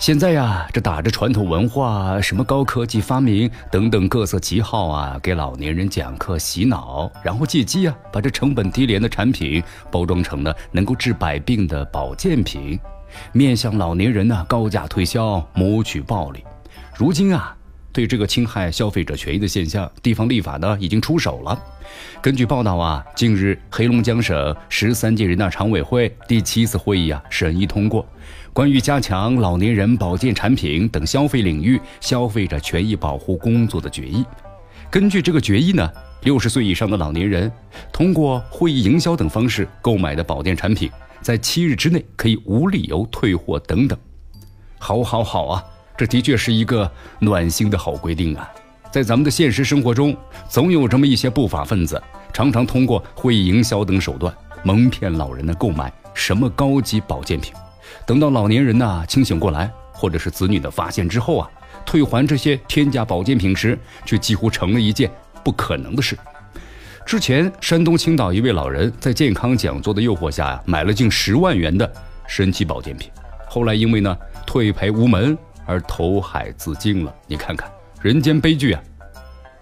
[0.00, 12.80] 现在呀，这打着传统文化、什么高科技发明等等各色旗号啊，给老年人讲课洗脑，然后借机啊，把这成本低廉的产品包装成了能够治百病的保健品，
[13.32, 16.42] 面向老年人呢高价推销，谋取暴利。
[16.96, 17.54] 如今啊，
[17.92, 21.62] 对这个侵害消费者权益的现象，地方立法呢已经出手了。
[22.22, 28.06] 根据报道啊，近日黑龙江省十三届人大常委会第七次会议啊审议通过。
[28.52, 34.24] 关于加强老年人保健产品等消费领域消费者权益保护工作的决议，
[34.90, 35.88] 根据这个决议呢，
[36.22, 37.50] 六十岁以上的老年人
[37.92, 40.90] 通过会议营销等方式购买的保健产品，
[41.20, 43.96] 在七日之内可以无理由退货等等。
[44.78, 45.64] 好，好，好啊！
[45.96, 46.90] 这的确是一个
[47.20, 48.50] 暖心的好规定啊！
[48.90, 50.16] 在咱们的现实生活中，
[50.48, 54.34] 总有这么一些不法分子，常常通过会议营销等手段
[54.64, 57.54] 蒙骗老人呢购买什么高级保健品。
[58.06, 61.50] 等到老年人呢清醒过来，或者是子女的发现之后啊，
[61.84, 65.10] 退还这些天价保健品时，却几乎成了一件
[65.44, 66.16] 不可能的事。
[67.06, 71.90] 之前，山东青岛一位老人在健康讲座的诱惑下呀，买了近十万元的
[72.26, 73.10] 神奇保健品，
[73.48, 77.14] 后来因为呢退赔无门而投海自尽了。
[77.26, 78.82] 你看看，人间悲剧啊！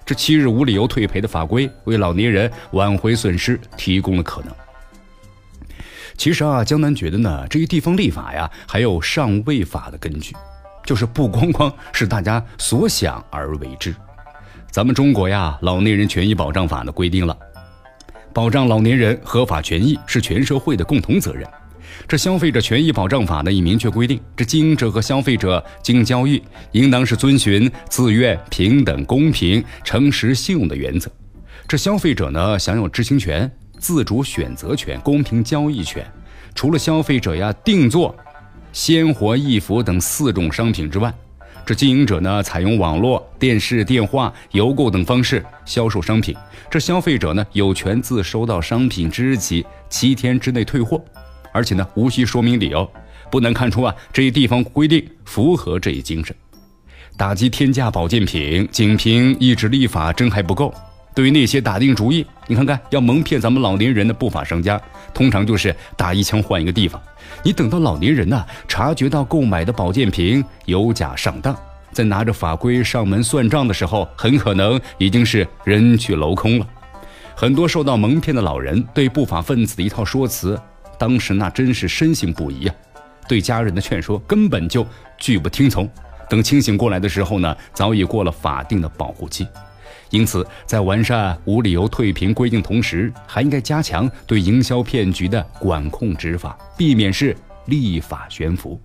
[0.05, 4.51] 这七日无理由退赔的法规，为老年人挽回损失提供了可能。
[6.17, 10.35] 其实啊，江南觉得呢，这一地方立法呀，还有上位法的根据，
[10.85, 13.95] 就是不光光是大家所想而为之。
[14.71, 17.37] 咱们中国呀，《老年人权益保障法》呢规定了，
[18.33, 21.47] 保障老年人合法权益是全社会的共同责任。
[22.07, 31.11] 这《消费者权益保障法》呢已明确规定，这经营者和消费者经交易，应当是遵循自愿、平等、公平、诚实、信用的原则。
[31.67, 33.51] 这消费者呢享有知情权。
[33.79, 36.05] 自主选择权、公平交易权，
[36.55, 38.15] 除了消费者呀定做
[38.73, 41.13] 鲜活易服等四种商品之外，
[41.65, 46.35] 这经营者呢采用网络、电视、电话、邮购等方式销售商品，
[46.71, 51.03] 这消费者呢有权自收到商品之日起七天之内退货，
[51.53, 52.91] 而且呢无需说明理由，
[53.31, 56.35] 不难看出啊这一地方规定符合这一精神。
[57.17, 60.73] 打击天价保健品，仅凭一纸立法真还不够。
[61.19, 64.81] 对于那些打定主意，你看看要蒙骗咱们老年人的不法商家，
[65.13, 67.03] 通常就是打一枪换一个地方。
[67.43, 71.53] 你等到老年人呐察觉到购买的保健品有假上当，
[71.91, 76.67] 在拿着法规上门算账的时候，很可能已经是人去楼空了。
[77.35, 80.57] 很多受到蒙骗的老人对不法分子的一套说辞，
[81.01, 82.75] 当时那真是深信不疑啊。
[83.29, 84.87] 对家人的劝说根本就
[85.19, 85.91] 拒不听从。
[86.31, 89.45] 等清醒过来的时候呢，早已过了法定的保护期。
[90.11, 98.81] 因此，在完善无理由退评规定同时，还应该加强对营销骗局的管控执法，避免是立法悬浮。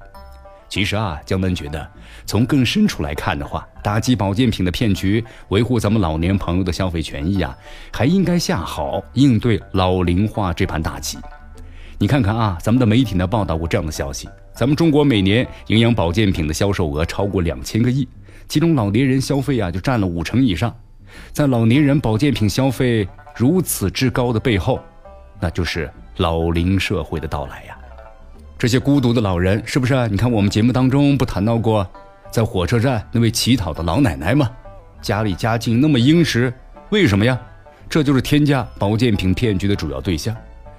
[0.70, 1.88] 其实啊，江南觉得，
[2.26, 7.56] 从更深处来看的话，打击保健品的骗局，维护咱们老年朋友的消费权益啊，
[7.92, 11.20] 还应该下好应对老龄化这盘大棋。
[12.00, 18.08] 你看看啊，咱们的媒体呢报道过这样的消息：咱们中国每年营养保健品的销售额超过两千个亿，
[18.50, 20.76] 其中老年人消费啊就占了五成以上。
[21.32, 24.80] 在老年人保健品消费如此之高的背后，
[25.40, 27.78] 那就是老龄社会的到来呀。
[28.58, 30.08] 这些孤独的老人，是不是？
[30.08, 31.86] 你看我们节目当中不谈到过，
[32.32, 34.50] 在火车站那位乞讨的老奶奶吗？
[35.02, 36.54] 家里家境那么殷实，
[36.90, 37.38] 为什么呀？
[37.90, 40.36] 这就是天价保健品骗局的主要对象。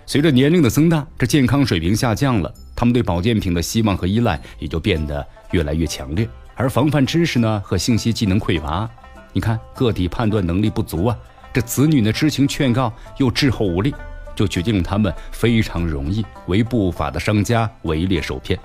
[0.07, 8.89] 随着年龄的增大，这健康水平下降了，他们对保健品的希望和依赖也就变得越来越强烈，而防范知识呢和信息技能匮乏。
[9.35, 11.19] 你看，个体判断能力不足啊，
[11.53, 13.93] 这子女的知情劝告又滞后无力，
[14.37, 18.57] 就决定他们非常容易为不法的商家围猎受骗。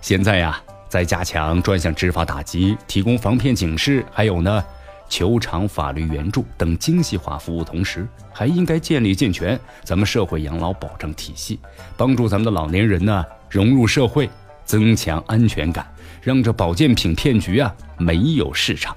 [0.00, 0.58] 现在呀，
[0.88, 4.64] 在加强专项执法打击、提供防骗警示，还有呢，
[5.10, 11.60] 求偿法律援助等精细化服务同时，还应该建立健全咱们社会养老保障体系，
[11.98, 14.30] 帮助咱们的老年人呢融入社会，
[14.64, 15.86] 增强安全感，
[16.22, 18.96] 让这保健品骗局啊没有市场。